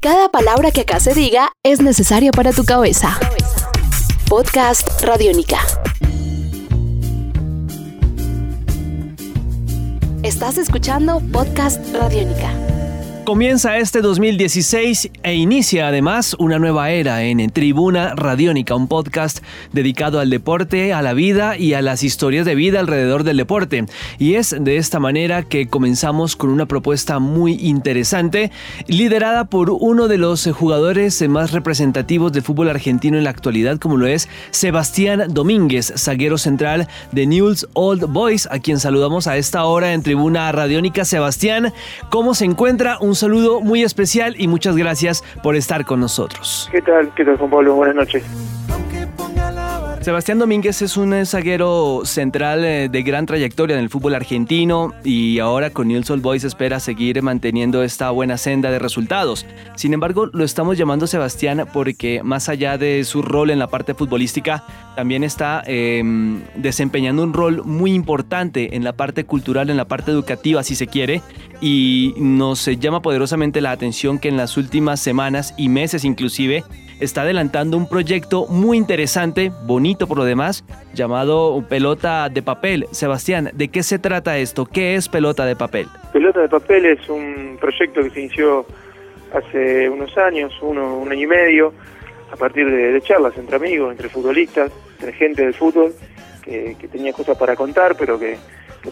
[0.00, 3.18] Cada palabra que acá se diga es necesaria para tu cabeza.
[4.28, 5.58] Podcast Radiónica.
[10.22, 12.77] Estás escuchando Podcast Radiónica.
[13.28, 19.40] Comienza este 2016 e inicia además una nueva era en Tribuna Radiónica, un podcast
[19.70, 23.84] dedicado al deporte, a la vida y a las historias de vida alrededor del deporte.
[24.18, 28.50] Y es de esta manera que comenzamos con una propuesta muy interesante,
[28.86, 33.98] liderada por uno de los jugadores más representativos del fútbol argentino en la actualidad, como
[33.98, 39.64] lo es Sebastián Domínguez, zaguero central de Newell's Old Boys, a quien saludamos a esta
[39.64, 41.04] hora en Tribuna Radiónica.
[41.04, 41.74] Sebastián,
[42.08, 42.96] ¿cómo se encuentra?
[43.00, 46.68] Un saludo muy especial y muchas gracias por estar con nosotros.
[46.72, 47.12] ¿Qué tal?
[47.14, 47.74] ¿Qué tal, Juan Pablo?
[47.74, 48.24] Buenas noches.
[50.08, 55.38] Sebastián Domínguez es un zaguero central eh, de gran trayectoria en el fútbol argentino y
[55.38, 59.44] ahora con Newell's Old Boys espera seguir manteniendo esta buena senda de resultados.
[59.76, 63.92] Sin embargo, lo estamos llamando Sebastián porque más allá de su rol en la parte
[63.92, 64.64] futbolística,
[64.96, 70.10] también está em, desempeñando un rol muy importante en la parte cultural, en la parte
[70.10, 71.20] educativa, si se quiere,
[71.60, 76.64] y nos llama poderosamente la atención que en las últimas semanas y meses inclusive
[77.00, 82.86] está adelantando un proyecto muy interesante, bonito por lo demás, llamado Pelota de Papel.
[82.90, 84.66] Sebastián, ¿de qué se trata esto?
[84.66, 85.86] ¿Qué es Pelota de Papel?
[86.12, 88.66] Pelota de Papel es un proyecto que se inició
[89.32, 91.72] hace unos años, uno, un año y medio,
[92.32, 95.92] a partir de, charlas entre amigos, entre futbolistas, entre gente del fútbol,
[96.42, 98.38] que, tenía cosas para contar, pero que,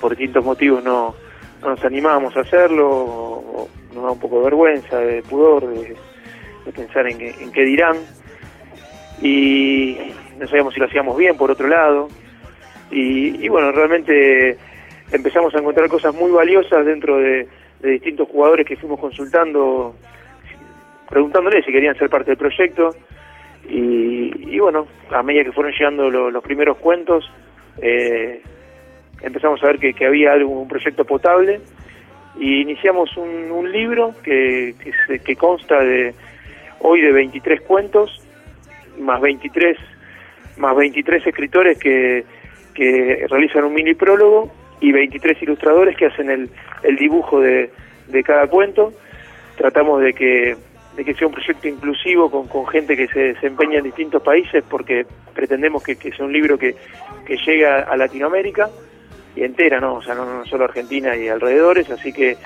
[0.01, 1.15] por distintos motivos no,
[1.63, 5.97] nos animábamos a hacerlo, o nos da un poco de vergüenza, de pudor, de
[6.67, 7.97] de pensar en, en qué dirán.
[9.23, 9.97] Y
[10.39, 12.09] no sabíamos si lo hacíamos bien, por otro lado.
[12.91, 14.57] Y, bueno, realmente
[15.11, 17.49] empezamos a encontrar cosas muy valiosas dentro de,
[17.83, 19.95] distintos jugadores que fuimos consultando,
[21.09, 22.91] preguntándoles si querían ser parte del proyecto.
[23.69, 27.31] Y, bueno, a medida que fueron llegando los primeros cuentos,
[27.81, 28.41] eh,
[29.23, 31.61] empezamos a ver que, había algún, un proyecto potable
[32.39, 36.15] y iniciamos un, un libro que, que, que consta de,
[36.89, 38.23] hoy de 23 cuentos,
[39.01, 39.77] más 23,
[40.59, 42.25] más 23 escritores que,
[42.75, 46.49] que realizan un mini prólogo y 23 ilustradores que hacen el,
[46.85, 47.71] el dibujo de,
[48.07, 48.93] de cada cuento.
[49.57, 50.57] Tratamos de que,
[50.97, 54.63] de que sea un proyecto inclusivo con, con gente que se desempeña en distintos países
[54.71, 56.77] porque pretendemos que, que sea un libro que,
[57.27, 58.71] que llegue a Latinoamérica
[59.35, 59.95] y entera, ¿no?
[59.95, 62.37] O sea, no, no solo Argentina y alrededores, así que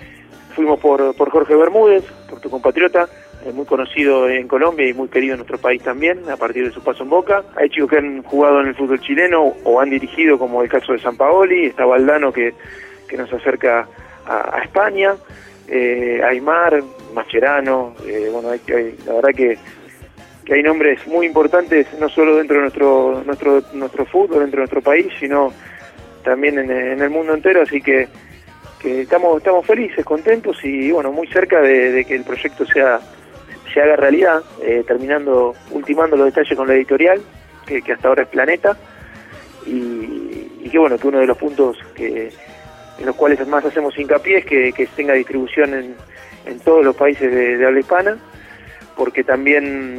[0.55, 3.07] fuimos por, por Jorge Bermúdez, por tu compatriota,
[3.55, 6.83] muy conocido en Colombia y muy querido en nuestro país también, a partir de su
[6.83, 7.43] paso en Boca.
[7.57, 10.93] Hay chicos que han jugado en el fútbol chileno o han dirigido, como el caso
[10.93, 12.55] de San Paoli, está Valdano que,
[13.09, 13.89] que nos acerca
[14.27, 15.15] a, España,
[15.69, 16.83] eh, Aymar,
[17.15, 18.61] Mascherano, eh, bueno, hay,
[19.07, 19.59] la verdad que,
[20.45, 24.63] que hay nombres muy importantes, no solo dentro de nuestro, nuestro, nuestro fútbol, dentro de
[24.63, 25.53] nuestro país, sino
[26.23, 28.09] también en, en el mundo entero, así que
[28.81, 32.99] que estamos estamos felices, contentos y bueno, muy cerca de que el proyecto sea
[33.73, 37.21] se haga realidad, eh, terminando, ultimando los detalles con la editorial,
[37.67, 38.77] que, hasta ahora es Planeta,
[39.67, 42.33] y, que bueno, que uno de los puntos que
[42.99, 45.97] en los cuales más hacemos hincapié es que, tenga distribución en,
[46.65, 48.19] todos los países de, habla hispana,
[48.97, 49.99] porque también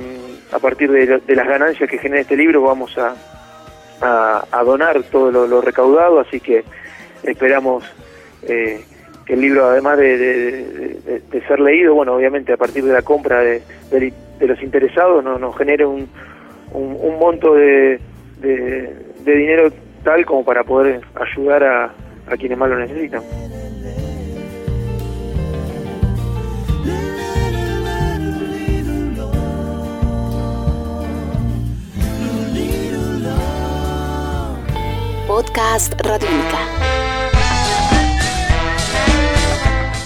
[0.51, 3.15] a partir de, las ganancias que genera este libro vamos a,
[4.51, 6.63] a, donar todo lo, recaudado, así que
[7.23, 7.83] esperamos
[8.43, 8.90] eh, que
[9.31, 13.61] el libro, además de, ser leído, bueno, obviamente a partir de la compra de,
[14.41, 16.09] los interesados, no, nos genere un,
[17.19, 17.99] monto de,
[19.25, 19.71] dinero
[20.03, 21.93] tal como para poder ayudar a,
[22.27, 23.21] a quienes más lo necesitan.
[35.27, 36.80] Podcast Radiónica.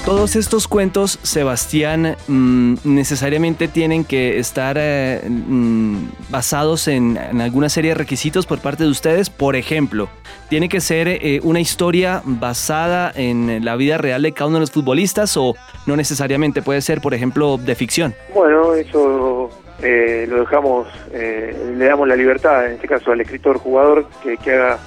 [0.05, 7.89] Todos estos cuentos, Sebastián, mm, necesariamente tienen que estar eh, mm, basados en, alguna serie
[7.89, 9.31] de requisitos por parte de ustedes.
[9.31, 10.07] Por ejemplo,
[10.47, 14.59] ¿tiene que ser eh, una historia basada en la vida real de cada uno de
[14.61, 15.55] los futbolistas o
[15.87, 16.61] no necesariamente?
[16.61, 18.13] Puede ser, por ejemplo, de ficción.
[18.31, 19.49] Bueno, eso
[19.81, 24.53] eh, lo dejamos, le damos la libertad, en este caso al escritor jugador, que, que
[24.53, 24.77] haga,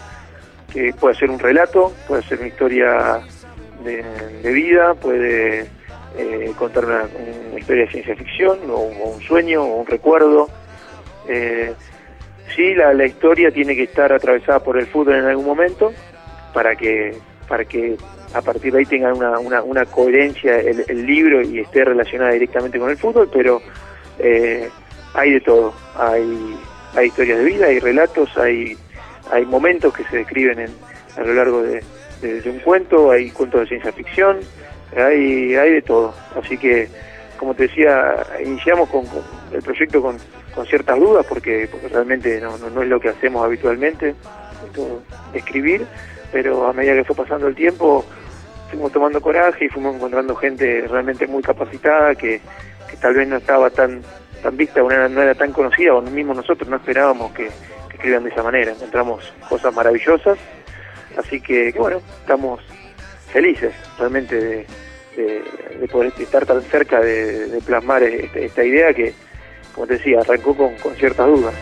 [0.73, 3.21] que puede ser un relato, puede ser una historia
[3.85, 5.67] de, vida, puede
[6.17, 7.05] eh, contar una,
[7.57, 10.49] historia de ciencia ficción o, un sueño o un recuerdo.
[11.29, 11.73] Eh,
[12.55, 15.93] sí, la, historia tiene que estar atravesada por el fútbol en algún momento
[16.53, 17.17] para que
[17.49, 17.97] para que
[18.35, 22.33] a partir de ahí tengan una, una, una coherencia el, el, libro y esté relacionada
[22.33, 23.63] directamente con el fútbol, pero
[24.19, 24.69] eh,
[25.15, 25.73] hay de todo.
[25.97, 26.57] Hay,
[26.95, 28.77] hay historias de vida, hay relatos, hay,
[29.31, 30.71] hay momentos que se describen en,
[31.17, 31.83] a lo largo de,
[32.21, 34.39] de, un cuento, hay cuentos de ciencia ficción,
[34.97, 36.15] hay, hay de todo.
[36.41, 36.89] Así que,
[37.37, 39.05] como te decía, iniciamos con,
[39.53, 40.17] el proyecto con,
[40.55, 44.15] con, ciertas dudas porque, porque realmente no, no, es lo que hacemos habitualmente,
[45.33, 45.87] escribir,
[46.33, 48.05] pero a medida que fue pasando el tiempo
[48.71, 52.41] fuimos tomando coraje y fuimos encontrando gente realmente muy capacitada que,
[52.91, 54.03] que tal vez no estaba tan
[54.43, 57.49] tan vista, no era, no era tan conocida, o mismo nosotros no esperábamos que
[57.93, 58.73] escriban de esa manera.
[58.73, 60.39] Encontramos cosas maravillosas,
[61.19, 62.61] así que, bueno, estamos
[63.31, 64.67] felices realmente de,
[65.17, 65.43] de,
[65.81, 69.13] de, poder estar tan cerca de, plasmar esta, esta, idea que,
[69.75, 71.55] como te decía, arrancó con, con ciertas dudas.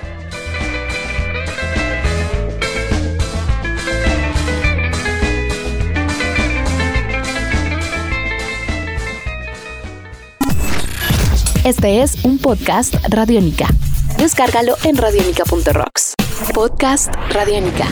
[11.64, 13.66] Este es un podcast Radiónica.
[14.18, 16.14] Descárgalo en radiónica.rocks.
[16.54, 17.88] Podcast Radiónica.